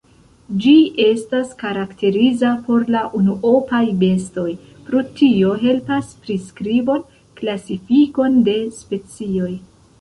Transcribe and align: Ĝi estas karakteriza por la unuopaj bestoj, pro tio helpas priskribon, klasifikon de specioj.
Ĝi 0.61 0.71
estas 1.01 1.51
karakteriza 1.59 2.49
por 2.69 2.87
la 2.95 3.03
unuopaj 3.19 3.83
bestoj, 4.05 4.47
pro 4.89 5.05
tio 5.21 5.53
helpas 5.67 6.11
priskribon, 6.25 7.07
klasifikon 7.43 8.45
de 8.51 8.61
specioj. 8.83 9.51